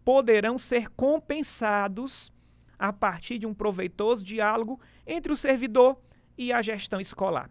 poderão 0.05 0.57
ser 0.57 0.87
compensados 0.91 2.31
a 2.79 2.93
partir 2.93 3.37
de 3.37 3.45
um 3.45 3.53
proveitoso 3.53 4.23
diálogo 4.23 4.79
entre 5.05 5.33
o 5.33 5.35
servidor 5.35 5.99
e 6.37 6.53
a 6.53 6.61
gestão 6.61 7.01
escolar. 7.01 7.49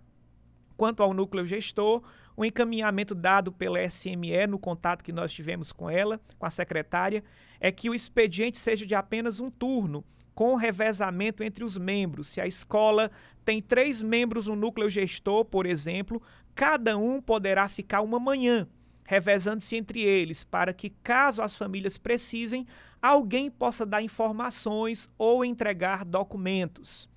Quanto 0.74 1.02
ao 1.02 1.12
núcleo 1.12 1.44
gestor, 1.44 2.02
o 2.34 2.44
encaminhamento 2.44 3.14
dado 3.14 3.52
pela 3.52 3.78
SME 3.88 4.46
no 4.48 4.58
contato 4.58 5.04
que 5.04 5.12
nós 5.12 5.32
tivemos 5.32 5.70
com 5.70 5.88
ela, 5.90 6.20
com 6.38 6.46
a 6.46 6.50
secretária, 6.50 7.22
é 7.60 7.70
que 7.70 7.90
o 7.90 7.94
expediente 7.94 8.56
seja 8.56 8.86
de 8.86 8.94
apenas 8.94 9.38
um 9.38 9.50
turno, 9.50 10.02
com 10.34 10.56
revezamento 10.56 11.44
entre 11.44 11.62
os 11.62 11.78
membros. 11.78 12.28
Se 12.28 12.40
a 12.40 12.46
escola 12.46 13.10
tem 13.44 13.62
três 13.62 14.02
membros 14.02 14.48
no 14.48 14.56
núcleo 14.56 14.90
gestor, 14.90 15.44
por 15.44 15.64
exemplo, 15.64 16.20
cada 16.54 16.96
um 16.96 17.20
poderá 17.20 17.68
ficar 17.68 18.00
uma 18.00 18.18
manhã, 18.18 18.68
revezando-se 19.04 19.76
entre 19.76 20.02
eles, 20.02 20.44
para 20.44 20.72
que, 20.72 20.90
caso 21.02 21.42
as 21.42 21.54
famílias 21.54 21.98
precisem, 21.98 22.66
alguém 23.02 23.50
possa 23.50 23.84
dar 23.84 24.02
informações 24.02 25.10
ou 25.18 25.44
entregar 25.44 26.04
documentos. 26.04 27.08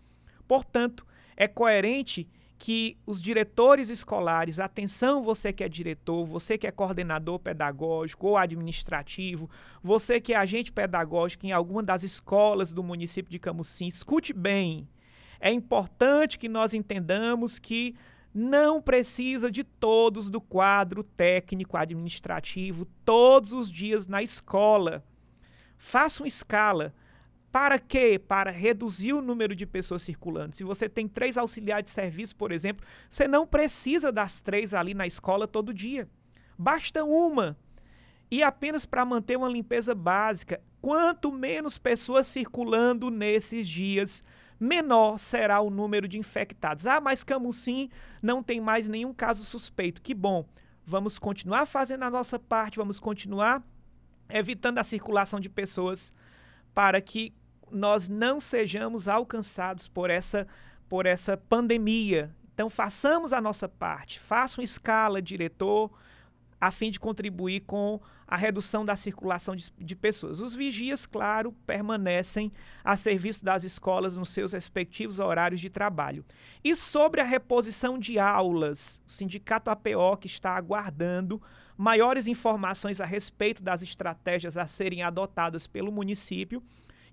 Portanto, 0.47 1.05
é 1.35 1.47
coerente 1.47 2.27
que 2.57 2.97
os 3.05 3.21
diretores 3.21 3.89
escolares, 3.89 4.59
atenção 4.59 5.21
você 5.21 5.53
que 5.53 5.63
é 5.63 5.69
diretor, 5.69 6.25
você 6.25 6.57
que 6.57 6.65
é 6.65 6.71
coordenador 6.71 7.37
pedagógico 7.39 8.27
ou 8.27 8.37
administrativo, 8.37 9.49
você 9.83 10.19
que 10.19 10.33
é 10.33 10.37
agente 10.37 10.71
pedagógico 10.71 11.45
em 11.45 11.51
alguma 11.51 11.83
das 11.83 12.01
escolas 12.03 12.73
do 12.73 12.83
município 12.83 13.31
de 13.31 13.37
Camusim, 13.37 13.87
escute 13.87 14.33
bem. 14.33 14.89
É 15.39 15.51
importante 15.51 16.39
que 16.39 16.49
nós 16.49 16.73
entendamos 16.73 17.59
que 17.59 17.95
não 18.37 18.79
precisa 18.79 19.49
de 19.49 19.63
todos 19.63 20.29
do 20.29 20.39
quadro 20.39 21.01
técnico 21.01 21.75
administrativo 21.75 22.85
todos 23.03 23.51
os 23.51 23.71
dias 23.71 24.05
na 24.05 24.21
escola. 24.21 25.03
Faça 25.75 26.21
uma 26.21 26.27
escala. 26.27 26.93
Para 27.51 27.79
quê? 27.79 28.19
Para 28.19 28.51
reduzir 28.51 29.13
o 29.13 29.23
número 29.23 29.55
de 29.55 29.65
pessoas 29.65 30.03
circulando. 30.03 30.55
Se 30.55 30.63
você 30.63 30.87
tem 30.87 31.07
três 31.07 31.35
auxiliares 31.35 31.85
de 31.85 31.89
serviço, 31.89 32.35
por 32.35 32.51
exemplo, 32.51 32.85
você 33.09 33.27
não 33.27 33.47
precisa 33.47 34.11
das 34.11 34.39
três 34.39 34.71
ali 34.71 34.93
na 34.93 35.07
escola 35.07 35.47
todo 35.47 35.73
dia. 35.73 36.07
Basta 36.55 37.03
uma. 37.03 37.57
E 38.29 38.43
apenas 38.43 38.85
para 38.85 39.03
manter 39.03 39.35
uma 39.35 39.49
limpeza 39.49 39.95
básica. 39.95 40.61
Quanto 40.79 41.31
menos 41.31 41.79
pessoas 41.79 42.27
circulando 42.27 43.09
nesses 43.09 43.67
dias, 43.67 44.23
menor 44.59 45.17
será 45.17 45.61
o 45.61 45.69
número 45.69 46.07
de 46.07 46.17
infectados. 46.17 46.85
Ah, 46.85 46.99
mas 46.99 47.23
Camusim 47.23 47.89
não 48.21 48.41
tem 48.41 48.59
mais 48.59 48.87
nenhum 48.87 49.13
caso 49.13 49.43
suspeito. 49.43 50.01
Que 50.01 50.13
bom. 50.13 50.45
Vamos 50.85 51.19
continuar 51.19 51.65
fazendo 51.65 52.03
a 52.03 52.09
nossa 52.09 52.39
parte, 52.39 52.77
vamos 52.77 52.99
continuar 52.99 53.61
evitando 54.29 54.77
a 54.77 54.83
circulação 54.83 55.39
de 55.39 55.49
pessoas 55.49 56.13
para 56.73 57.01
que 57.01 57.33
nós 57.71 58.07
não 58.07 58.39
sejamos 58.39 59.07
alcançados 59.07 59.87
por 59.87 60.09
essa, 60.09 60.47
por 60.87 61.05
essa 61.05 61.35
pandemia. 61.35 62.33
Então, 62.53 62.69
façamos 62.69 63.33
a 63.33 63.41
nossa 63.41 63.67
parte, 63.67 64.19
faça 64.19 64.59
uma 64.59 64.63
escala, 64.63 65.21
diretor, 65.21 65.91
a 66.59 66.71
fim 66.71 66.89
de 66.89 66.99
contribuir 66.99 67.61
com 67.61 67.99
a 68.27 68.35
redução 68.35 68.83
da 68.83 68.95
circulação 68.95 69.55
de, 69.55 69.71
de, 69.79 69.95
pessoas. 69.95 70.41
Os 70.41 70.53
vigias, 70.53 71.05
claro, 71.05 71.53
permanecem 71.65 72.51
a 72.83 72.97
serviço 72.97 73.45
das 73.45 73.63
escolas 73.63 74.17
nos 74.17 74.29
seus 74.29 74.51
respectivos 74.51 75.17
horários 75.17 75.61
de 75.61 75.69
trabalho. 75.69 76.25
E 76.61 76.75
sobre 76.75 77.21
a 77.21 77.23
reposição 77.23 77.97
de 77.97 78.19
aulas, 78.19 79.01
o 79.07 79.11
Sindicato 79.11 79.69
APO, 79.69 80.17
que 80.19 80.27
está 80.27 80.55
aguardando 80.57 81.41
maiores 81.77 82.27
informações 82.27 82.99
a 82.99 83.05
respeito 83.05 83.63
das 83.63 83.81
estratégias 83.81 84.57
a 84.57 84.67
serem 84.67 85.03
adotadas 85.03 85.65
pelo 85.65 85.91
município. 85.91 86.61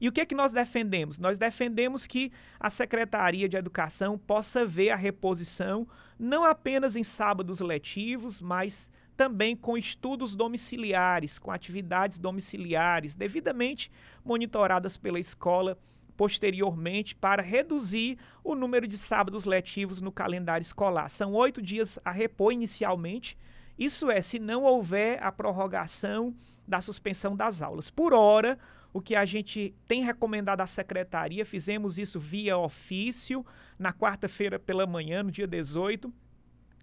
E 0.00 0.09
o 0.09 0.12
que 0.12 0.21
é 0.21 0.26
que 0.26 0.35
nós 0.35 0.52
defendemos? 0.52 1.18
Nós 1.18 1.38
defendemos 1.38 2.06
que 2.06 2.33
a 2.59 2.68
Secretaria 2.68 3.49
de 3.49 3.56
Educação 3.56 4.18
possa 4.18 4.66
ver 4.66 4.90
a 4.90 4.97
reposição 4.97 5.87
não 6.18 6.44
apenas 6.44 6.97
em 6.97 7.04
sábados 7.04 7.61
letivos, 7.61 8.40
mas 8.40 8.90
também 9.16 9.56
com 9.56 9.76
estudos 9.76 10.35
domiciliares, 10.35 11.38
com 11.38 11.50
atividades 11.50 12.18
domiciliares, 12.18 13.14
devidamente 13.14 13.90
monitoradas 14.25 14.97
pela 14.97 15.21
escola 15.21 15.78
posteriormente 16.16 17.14
para 17.14 17.42
reduzir 17.42 18.18
o 18.42 18.54
número 18.54 18.87
de 18.87 18.97
sábados 18.97 19.44
letivos 19.44 20.00
no 20.00 20.12
calendário 20.12 20.62
escolar. 20.62 21.09
São 21.09 21.33
oito 21.35 21.61
dias 21.61 21.99
a 22.04 22.11
repor 22.11 22.52
inicialmente, 22.52 23.37
isso 23.78 24.11
é, 24.11 24.23
se 24.23 24.38
não 24.38 24.62
houver 24.62 25.21
a 25.23 25.33
prorrogação 25.33 26.35
da 26.66 26.80
suspensão 26.80 27.35
das 27.35 27.61
aulas. 27.61 27.90
Por 27.90 28.12
hora, 28.12 28.59
o 28.92 29.00
que 29.00 29.16
a 29.16 29.25
gente 29.25 29.75
tem 29.88 30.04
recomendado 30.04 30.61
à 30.61 30.66
secretaria, 30.66 31.44
fizemos 31.44 31.99
isso 31.99 32.21
via 32.21 32.56
ofício 32.56 33.44
na 33.76 33.92
quarta-feira 33.92 34.59
pela 34.59 34.87
manhã, 34.87 35.25
no 35.25 35.33
dia 35.33 35.49
18. 35.49 36.12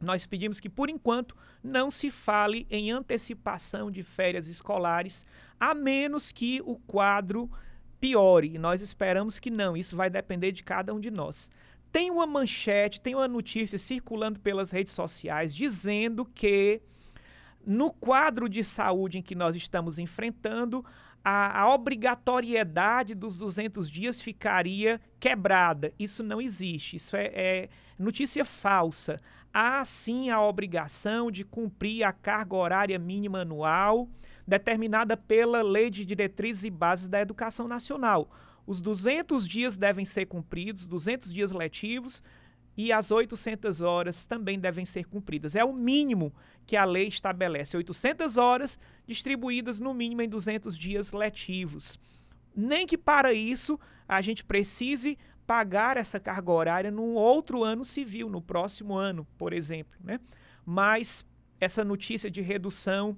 Nós 0.01 0.25
pedimos 0.25 0.59
que, 0.59 0.69
por 0.69 0.89
enquanto, 0.89 1.35
não 1.63 1.91
se 1.91 2.09
fale 2.09 2.65
em 2.69 2.91
antecipação 2.91 3.91
de 3.91 4.03
férias 4.03 4.47
escolares, 4.47 5.25
a 5.59 5.73
menos 5.73 6.31
que 6.31 6.61
o 6.65 6.75
quadro 6.75 7.49
piore. 7.99 8.55
E 8.55 8.57
nós 8.57 8.81
esperamos 8.81 9.39
que 9.39 9.51
não, 9.51 9.77
isso 9.77 9.95
vai 9.95 10.09
depender 10.09 10.51
de 10.51 10.63
cada 10.63 10.93
um 10.93 10.99
de 10.99 11.11
nós. 11.11 11.49
Tem 11.91 12.09
uma 12.09 12.25
manchete, 12.25 13.01
tem 13.01 13.13
uma 13.13 13.27
notícia 13.27 13.77
circulando 13.77 14.39
pelas 14.39 14.71
redes 14.71 14.93
sociais 14.93 15.53
dizendo 15.53 16.25
que 16.25 16.81
no 17.65 17.91
quadro 17.91 18.49
de 18.49 18.63
saúde 18.63 19.19
em 19.19 19.21
que 19.21 19.35
nós 19.35 19.55
estamos 19.55 19.99
enfrentando, 19.99 20.83
a, 21.23 21.61
a, 21.61 21.73
obrigatoriedade 21.73 23.13
dos 23.13 23.37
200 23.37 23.89
dias 23.89 24.19
ficaria 24.19 24.99
quebrada. 25.19 25.93
Isso 25.99 26.23
não 26.23 26.41
existe, 26.41 26.95
isso 26.95 27.15
é, 27.15 27.25
é, 27.33 27.69
notícia 28.01 28.43
falsa. 28.43 29.21
Há 29.53 29.83
sim 29.85 30.29
a 30.29 30.41
obrigação 30.41 31.29
de 31.29 31.43
cumprir 31.43 32.03
a 32.03 32.11
carga 32.11 32.55
horária 32.55 32.97
mínima 32.97 33.39
anual 33.39 34.09
determinada 34.47 35.15
pela 35.15 35.61
Lei 35.61 35.89
de 35.89 36.03
Diretrizes 36.03 36.63
e 36.63 36.69
Bases 36.69 37.07
da 37.07 37.21
Educação 37.21 37.67
Nacional. 37.67 38.29
Os 38.65 38.81
200 38.81 39.47
dias 39.47 39.77
devem 39.77 40.05
ser 40.05 40.25
cumpridos, 40.25 40.87
200 40.87 41.33
dias 41.33 41.51
letivos, 41.51 42.21
e 42.75 42.91
as 42.91 43.11
800 43.11 43.81
horas 43.81 44.25
também 44.25 44.59
devem 44.59 44.85
ser 44.85 45.05
cumpridas. 45.05 45.55
É 45.55 45.63
o 45.63 45.73
mínimo 45.73 46.33
que 46.65 46.75
a 46.75 46.85
lei 46.85 47.07
estabelece, 47.07 47.75
800 47.75 48.37
horas 48.37 48.79
distribuídas 49.05 49.79
no 49.79 49.93
mínimo 49.93 50.21
em 50.21 50.29
200 50.29 50.77
dias 50.77 51.11
letivos. 51.11 51.99
Nem 52.55 52.87
que 52.87 52.97
para 52.97 53.33
isso 53.33 53.79
a 54.07 54.21
gente 54.21 54.43
precise 54.43 55.17
pagar 55.51 55.97
essa 55.97 56.17
carga 56.17 56.49
horária 56.49 56.89
num 56.89 57.13
outro 57.13 57.61
ano 57.61 57.83
civil, 57.83 58.29
no 58.29 58.41
próximo 58.41 58.95
ano, 58.95 59.27
por 59.37 59.51
exemplo, 59.51 59.99
né? 60.01 60.17
Mas 60.65 61.25
essa 61.59 61.83
notícia 61.83 62.31
de 62.31 62.41
redução 62.41 63.17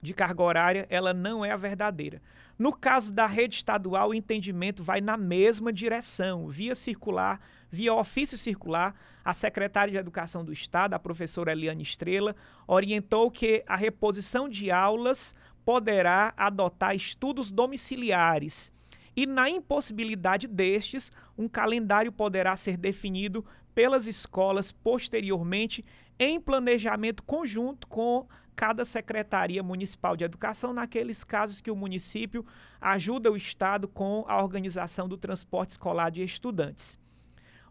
de 0.00 0.14
carga 0.14 0.42
horária, 0.42 0.86
ela 0.88 1.12
não 1.12 1.44
é 1.44 1.50
a 1.50 1.56
verdadeira. 1.58 2.22
No 2.58 2.72
caso 2.72 3.12
da 3.12 3.26
rede 3.26 3.56
estadual, 3.56 4.08
o 4.08 4.14
entendimento 4.14 4.82
vai 4.82 5.02
na 5.02 5.18
mesma 5.18 5.70
direção, 5.70 6.48
via 6.48 6.74
circular, 6.74 7.38
via 7.70 7.92
ofício 7.92 8.38
circular. 8.38 8.94
A 9.22 9.34
secretária 9.34 9.92
de 9.92 9.98
Educação 9.98 10.42
do 10.42 10.54
Estado, 10.54 10.94
a 10.94 10.98
professora 10.98 11.52
Eliane 11.52 11.82
Estrela, 11.82 12.34
orientou 12.66 13.30
que 13.30 13.62
a 13.66 13.76
reposição 13.76 14.48
de 14.48 14.70
aulas 14.70 15.34
poderá 15.66 16.32
adotar 16.34 16.96
estudos 16.96 17.52
domiciliares. 17.52 18.72
E 19.14 19.26
na 19.26 19.48
impossibilidade 19.48 20.46
destes, 20.46 21.12
um 21.36 21.48
calendário 21.48 22.10
poderá 22.10 22.56
ser 22.56 22.76
definido 22.76 23.44
pelas 23.74 24.06
escolas 24.06 24.72
posteriormente 24.72 25.84
em 26.18 26.40
planejamento 26.40 27.22
conjunto 27.22 27.86
com 27.86 28.26
cada 28.54 28.84
secretaria 28.84 29.62
municipal 29.62 30.16
de 30.16 30.24
educação 30.24 30.72
naqueles 30.72 31.24
casos 31.24 31.60
que 31.60 31.70
o 31.70 31.76
município 31.76 32.44
ajuda 32.80 33.30
o 33.30 33.36
estado 33.36 33.88
com 33.88 34.24
a 34.28 34.42
organização 34.42 35.08
do 35.08 35.16
transporte 35.16 35.70
escolar 35.70 36.10
de 36.10 36.22
estudantes. 36.22 36.98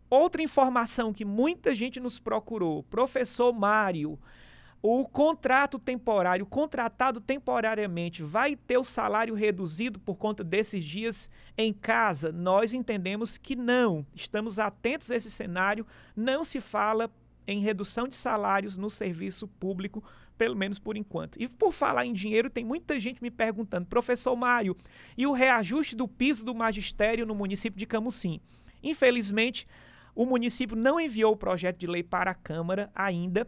Outra 0.10 0.41
informação 0.41 1.13
que 1.13 1.23
muita 1.23 1.73
gente 1.73 1.99
nos 1.99 2.19
procurou, 2.19 2.84
professor 2.84 3.54
Mário, 3.54 4.19
o 4.82 5.06
contrato 5.06 5.78
temporário, 5.78 6.46
contratado 6.46 7.22
temporariamente, 7.22 8.24
vai 8.24 8.56
ter 8.56 8.78
o 8.78 8.84
salário 8.84 9.36
reduzido 9.36 10.00
por 10.00 10.15
conta 10.15 10.44
desses 10.44 10.84
dias 10.84 11.30
em 11.58 11.72
casa? 11.72 12.32
Nós 12.32 12.74
entendemos 12.74 13.38
que 13.38 13.56
não. 13.56 14.06
Estamos 14.15 14.58
atentos 14.58 15.12
a 15.12 15.15
esse 15.15 15.30
cenário. 15.30 15.86
Não 16.15 16.44
se 16.44 16.60
fala 16.60 17.12
em 17.48 17.60
redução 17.60 18.08
de 18.08 18.15
salários 18.15 18.78
no 18.78 18.89
serviço 18.89 19.48
público 19.48 20.04
pelo 20.41 20.56
menos 20.56 20.80
por 20.80 20.98
enquanto. 20.98 21.39
E 21.39 21.48
por 21.48 21.72
falar 21.72 22.08
em 22.08 22.13
dinheiro, 22.13 22.50
tem 22.50 22.65
muita 22.65 23.00
gente 23.00 23.22
me 23.22 23.30
perguntando, 23.30 23.86
professor 23.86 24.36
Mário, 24.36 24.76
e 25.15 25.28
o 25.28 25.34
reajuste 25.34 25.96
do 25.96 26.08
piso 26.08 26.44
do 26.44 26.56
magistério 26.56 27.28
no 27.28 27.36
município 27.36 27.78
de 27.78 27.86
Camusim? 27.86 28.41
Infelizmente, 28.82 29.67
o 30.15 30.26
município 30.26 30.76
não 30.76 31.00
enviou 31.00 31.34
o 31.34 31.38
projeto 31.38 31.78
de 31.78 31.86
lei 31.86 32.02
para 32.02 32.32
a 32.32 32.34
Câmara 32.34 32.89
ainda. 32.96 33.48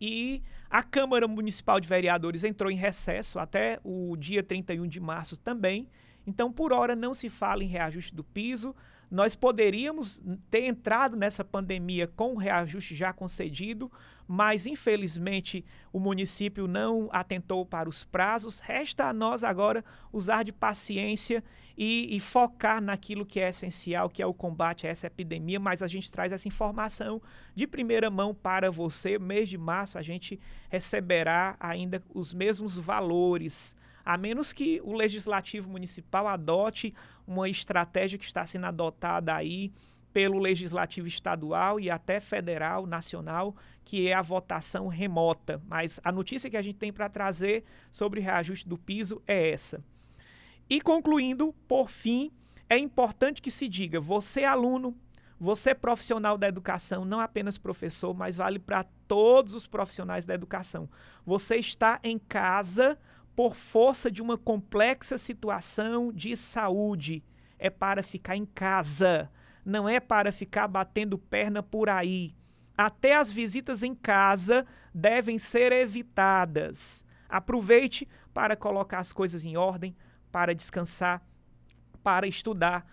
E 0.00 0.42
a 0.70 0.82
Câmara 0.82 1.26
Municipal 1.26 1.80
de 1.80 1.88
Vereadores 1.88 2.44
entrou 2.44 2.70
em 2.70 2.76
recesso 2.76 3.38
até 3.38 3.80
o 3.82 4.16
dia 4.16 4.42
31 4.42 4.86
de 4.86 5.00
março 5.00 5.36
também. 5.36 5.88
Então, 6.26 6.52
por 6.52 6.72
hora, 6.72 6.94
não 6.94 7.14
se 7.14 7.30
fala 7.30 7.64
em 7.64 7.68
reajuste 7.68 8.14
do 8.14 8.22
piso. 8.22 8.74
Nós 9.10 9.34
poderíamos 9.34 10.22
ter 10.50 10.64
entrado 10.64 11.16
nessa 11.16 11.42
pandemia 11.42 12.06
com 12.06 12.34
o 12.34 12.36
reajuste 12.36 12.94
já 12.94 13.12
concedido, 13.12 13.90
mas 14.28 14.66
infelizmente 14.66 15.64
o 15.90 15.98
município 15.98 16.68
não 16.68 17.08
atentou 17.10 17.64
para 17.64 17.88
os 17.88 18.04
prazos. 18.04 18.60
Resta 18.60 19.06
a 19.06 19.12
nós 19.12 19.42
agora 19.42 19.82
usar 20.12 20.42
de 20.42 20.52
paciência 20.52 21.42
e, 21.76 22.14
e, 22.14 22.20
focar 22.20 22.82
naquilo 22.82 23.24
que 23.24 23.40
é 23.40 23.48
essencial, 23.48 24.10
que 24.10 24.22
é 24.22 24.26
o 24.26 24.34
combate 24.34 24.86
a 24.86 24.90
essa 24.90 25.06
epidemia. 25.06 25.58
Mas 25.58 25.82
a 25.82 25.88
gente 25.88 26.12
traz 26.12 26.30
essa 26.30 26.46
informação 26.46 27.22
de 27.54 27.66
primeira 27.66 28.10
mão 28.10 28.34
para 28.34 28.70
você. 28.70 29.18
Mês 29.18 29.48
de 29.48 29.56
março 29.56 29.96
a 29.96 30.02
gente 30.02 30.38
receberá 30.68 31.56
ainda 31.58 32.02
os 32.12 32.34
mesmos 32.34 32.76
valores 32.76 33.74
a 34.04 34.16
menos 34.16 34.54
que 34.54 34.80
o 34.84 34.94
legislativo 34.94 35.68
municipal 35.68 36.26
adote 36.26 36.94
uma 37.26 37.46
estratégia 37.46 38.18
que 38.18 38.24
está 38.24 38.42
sendo 38.42 38.64
adotada 38.64 39.34
aí 39.34 39.70
pelo 40.18 40.40
legislativo 40.40 41.06
estadual 41.06 41.78
e 41.78 41.88
até 41.88 42.18
federal, 42.18 42.88
nacional, 42.88 43.54
que 43.84 44.08
é 44.08 44.14
a 44.14 44.20
votação 44.20 44.88
remota. 44.88 45.62
Mas 45.64 46.00
a 46.02 46.10
notícia 46.10 46.50
que 46.50 46.56
a 46.56 46.62
gente 46.62 46.74
tem 46.74 46.92
para 46.92 47.08
trazer 47.08 47.62
sobre 47.88 48.20
reajuste 48.20 48.68
do 48.68 48.76
piso 48.76 49.22
é 49.28 49.52
essa. 49.52 49.80
E 50.68 50.80
concluindo, 50.80 51.54
por 51.68 51.88
fim, 51.88 52.32
é 52.68 52.76
importante 52.76 53.40
que 53.40 53.48
se 53.48 53.68
diga: 53.68 54.00
você, 54.00 54.42
aluno, 54.42 54.92
você, 55.38 55.72
profissional 55.72 56.36
da 56.36 56.48
educação, 56.48 57.04
não 57.04 57.20
apenas 57.20 57.56
professor, 57.56 58.12
mas 58.12 58.38
vale 58.38 58.58
para 58.58 58.84
todos 59.06 59.54
os 59.54 59.68
profissionais 59.68 60.26
da 60.26 60.34
educação. 60.34 60.90
Você 61.24 61.58
está 61.58 62.00
em 62.02 62.18
casa 62.18 62.98
por 63.36 63.54
força 63.54 64.10
de 64.10 64.20
uma 64.20 64.36
complexa 64.36 65.16
situação 65.16 66.12
de 66.12 66.36
saúde. 66.36 67.22
É 67.56 67.70
para 67.70 68.02
ficar 68.02 68.36
em 68.36 68.44
casa, 68.44 69.30
não 69.68 69.88
é 69.88 70.00
para 70.00 70.32
ficar 70.32 70.66
batendo 70.66 71.18
perna 71.18 71.62
por 71.62 71.90
aí. 71.90 72.34
Até 72.76 73.16
as 73.16 73.30
visitas 73.30 73.82
em 73.82 73.94
casa 73.94 74.66
devem 74.94 75.38
ser 75.38 75.72
evitadas. 75.72 77.04
Aproveite 77.28 78.08
para 78.32 78.56
colocar 78.56 78.98
as 78.98 79.12
coisas 79.12 79.44
em 79.44 79.56
ordem, 79.56 79.94
para 80.32 80.54
descansar, 80.54 81.22
para 82.02 82.26
estudar 82.26 82.86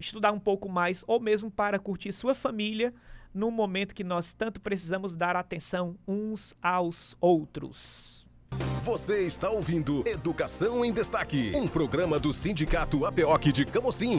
estudar 0.00 0.32
um 0.32 0.40
pouco 0.40 0.68
mais 0.68 1.04
ou 1.06 1.20
mesmo 1.20 1.48
para 1.48 1.78
curtir 1.78 2.12
sua 2.12 2.34
família 2.34 2.92
no 3.32 3.52
momento 3.52 3.94
que 3.94 4.02
nós 4.02 4.32
tanto 4.32 4.60
precisamos 4.60 5.14
dar 5.14 5.36
atenção 5.36 5.96
uns 6.08 6.54
aos 6.60 7.16
outros. 7.20 8.26
Você 8.80 9.20
está 9.20 9.48
ouvindo 9.48 10.02
Educação 10.06 10.84
em 10.84 10.92
Destaque, 10.92 11.52
um 11.54 11.68
programa 11.68 12.18
do 12.18 12.32
Sindicato 12.32 13.06
APOC 13.06 13.52
de 13.52 13.64
Camocim. 13.64 14.16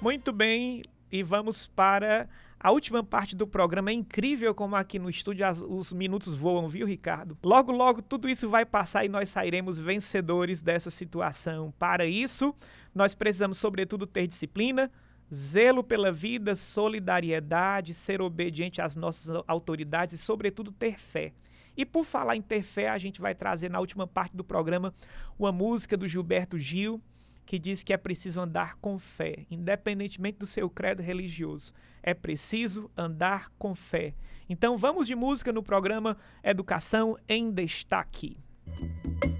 Muito 0.00 0.32
bem, 0.32 0.80
e 1.12 1.22
vamos 1.22 1.66
para 1.66 2.26
a 2.58 2.70
última 2.70 3.04
parte 3.04 3.36
do 3.36 3.46
programa 3.46 3.90
é 3.90 3.92
incrível 3.92 4.54
como 4.54 4.74
aqui 4.74 4.98
no 4.98 5.10
estúdio 5.10 5.46
as, 5.46 5.60
os 5.60 5.92
minutos 5.92 6.34
voam, 6.34 6.70
viu, 6.70 6.86
Ricardo? 6.86 7.36
Logo, 7.42 7.70
logo 7.70 8.00
tudo 8.00 8.26
isso 8.26 8.48
vai 8.48 8.64
passar 8.64 9.04
e 9.04 9.10
nós 9.10 9.28
sairemos 9.28 9.78
vencedores 9.78 10.62
dessa 10.62 10.90
situação. 10.90 11.70
Para 11.78 12.06
isso, 12.06 12.54
nós 12.94 13.14
precisamos, 13.14 13.58
sobretudo, 13.58 14.06
ter 14.06 14.26
disciplina, 14.26 14.90
zelo 15.32 15.84
pela 15.84 16.10
vida, 16.10 16.56
solidariedade, 16.56 17.92
ser 17.92 18.22
obediente 18.22 18.80
às 18.80 18.96
nossas 18.96 19.42
autoridades 19.46 20.14
e, 20.14 20.18
sobretudo, 20.18 20.72
ter 20.72 20.98
fé. 20.98 21.34
E 21.76 21.84
por 21.86 22.04
falar 22.04 22.36
em 22.36 22.42
ter 22.42 22.62
fé, 22.62 22.88
a 22.88 22.98
gente 22.98 23.20
vai 23.20 23.34
trazer 23.34 23.70
na 23.70 23.80
última 23.80 24.06
parte 24.06 24.34
do 24.36 24.44
programa 24.44 24.94
uma 25.38 25.52
música 25.52 25.96
do 25.96 26.08
Gilberto 26.08 26.58
Gil, 26.58 27.02
que 27.50 27.58
diz 27.58 27.82
que 27.82 27.92
é 27.92 27.96
preciso 27.96 28.40
andar 28.40 28.76
com 28.76 28.96
fé, 28.96 29.44
independentemente 29.50 30.38
do 30.38 30.46
seu 30.46 30.70
credo 30.70 31.02
religioso. 31.02 31.72
É 32.00 32.14
preciso 32.14 32.88
andar 32.96 33.50
com 33.58 33.74
fé. 33.74 34.14
Então 34.48 34.78
vamos 34.78 35.08
de 35.08 35.16
música 35.16 35.52
no 35.52 35.60
programa 35.60 36.16
Educação 36.44 37.16
em 37.28 37.50
Destaque. 37.50 38.36
Meio 38.68 39.39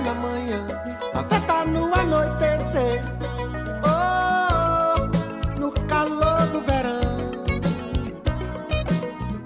na 0.00 0.14
manhã, 0.14 0.66
a 1.14 1.22
fé 1.24 1.40
no 1.64 1.92
anoitecer. 1.94 3.02
Oh, 3.84 5.58
no 5.58 5.70
calor 5.86 6.46
do 6.52 6.60
verão. 6.60 7.18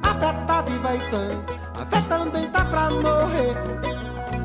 A 0.02 0.14
fé 0.14 0.32
viva 0.62 0.94
e 0.94 1.00
sã, 1.00 1.28
a 1.80 1.86
fé 1.86 2.00
também 2.08 2.48
tá 2.50 2.64
pra 2.66 2.90
morrer. 2.90 3.54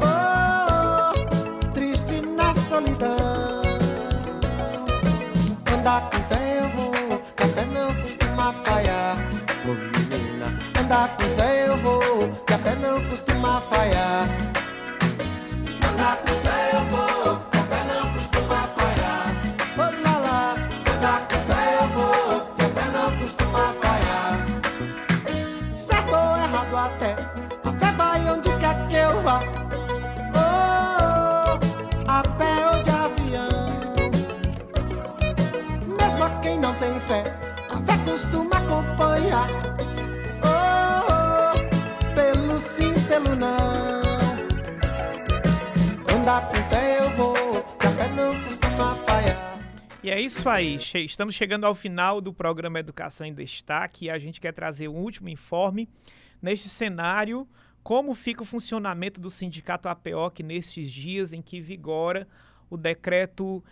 Oh, 0.02 1.72
triste 1.72 2.22
na 2.22 2.54
solidão. 2.54 3.62
Andar 5.74 6.10
com 6.10 6.27
Quem 36.42 36.60
não 36.60 36.74
tem 36.76 37.00
fé, 37.02 37.24
a 37.70 37.78
fé 37.78 37.98
costuma 38.04 38.52
acompanhar. 38.52 39.48
Oh, 40.44 41.08
oh, 41.12 42.14
pelo 42.14 42.60
sim, 42.60 42.94
pelo 43.08 43.36
não. 43.36 43.58
Andar 46.14 46.48
com 46.50 46.56
fé 46.70 47.00
eu 47.00 47.10
vou, 47.12 47.34
que 47.34 47.88
a 47.88 47.90
fé 47.92 48.10
não 48.10 48.44
costuma 48.44 48.94
falhar. 48.96 49.60
E 50.04 50.10
é 50.10 50.22
isso 50.22 50.48
aí, 50.48 50.78
estamos 50.78 51.36
chegando 51.36 51.66
ao 51.66 51.76
final 51.76 52.22
do 52.22 52.34
programa 52.34 52.80
Educação 52.80 53.26
em 53.26 53.34
Destaque 53.34 54.06
e 54.06 54.10
a 54.10 54.20
gente 54.20 54.40
quer 54.40 54.54
trazer 54.54 54.88
um 54.88 54.96
último 54.96 55.30
informe 55.30 55.90
neste 56.42 56.70
cenário, 56.70 57.48
como 57.84 58.14
fica 58.14 58.44
o 58.44 58.46
funcionamento 58.46 59.20
do 59.20 59.30
sindicato 59.30 59.90
APOC 59.90 60.44
nestes 60.44 60.92
dias 60.92 61.34
em 61.34 61.42
que 61.42 61.60
vigora 61.60 62.28
o 62.70 62.78
decreto 62.78 63.64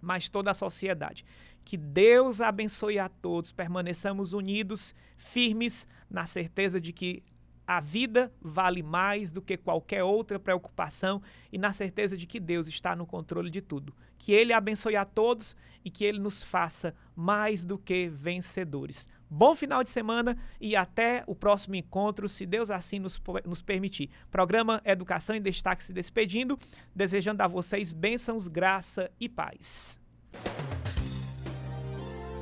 mas 0.00 0.28
toda 0.30 0.50
a 0.50 0.54
sociedade. 0.54 1.24
Que 1.62 1.76
Deus 1.76 2.40
abençoe 2.40 2.98
a 2.98 3.08
todos, 3.08 3.52
permaneçamos 3.52 4.32
unidos, 4.32 4.94
firmes, 5.16 5.86
na 6.10 6.26
certeza 6.26 6.80
de 6.80 6.92
que 6.92 7.22
a 7.66 7.80
vida 7.80 8.32
vale 8.40 8.82
mais 8.82 9.30
do 9.30 9.40
que 9.40 9.56
qualquer 9.56 10.02
outra 10.02 10.38
preocupação 10.38 11.22
e 11.50 11.56
na 11.56 11.72
certeza 11.72 12.16
de 12.16 12.26
que 12.26 12.38
Deus 12.38 12.66
está 12.68 12.94
no 12.96 13.06
controle 13.06 13.50
de 13.50 13.62
tudo. 13.62 13.94
Que 14.18 14.32
Ele 14.32 14.52
abençoe 14.52 14.96
a 14.96 15.04
todos 15.04 15.56
e 15.84 15.90
que 15.90 16.04
Ele 16.04 16.18
nos 16.18 16.42
faça 16.42 16.94
mais 17.16 17.64
do 17.64 17.78
que 17.78 18.08
vencedores. 18.08 19.08
Bom 19.36 19.56
final 19.56 19.82
de 19.82 19.90
semana 19.90 20.36
e 20.60 20.76
até 20.76 21.24
o 21.26 21.34
próximo 21.34 21.74
encontro, 21.74 22.28
se 22.28 22.46
Deus 22.46 22.70
assim 22.70 23.00
nos, 23.00 23.20
nos 23.44 23.60
permitir. 23.60 24.08
Programa 24.30 24.80
Educação 24.84 25.34
em 25.34 25.42
Destaque 25.42 25.82
se 25.82 25.92
despedindo, 25.92 26.56
desejando 26.94 27.42
a 27.42 27.48
vocês 27.48 27.90
bênçãos, 27.90 28.46
graça 28.46 29.10
e 29.18 29.28
paz. 29.28 30.00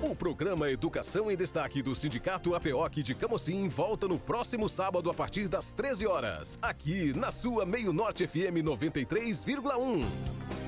O 0.02 0.14
programa 0.14 0.70
Educação 0.70 1.30
em 1.30 1.36
Destaque 1.36 1.80
do 1.80 1.94
Sindicato 1.94 2.54
APOC 2.54 3.02
de 3.02 3.14
Camocim 3.14 3.68
volta 3.68 4.06
no 4.06 4.18
próximo 4.18 4.68
sábado 4.68 5.08
a 5.08 5.14
partir 5.14 5.48
das 5.48 5.72
13 5.72 6.06
horas, 6.06 6.58
aqui 6.60 7.16
na 7.16 7.30
sua 7.30 7.64
Meio 7.64 7.94
Norte 7.94 8.26
FM 8.26 8.60
93,1. 8.62 10.61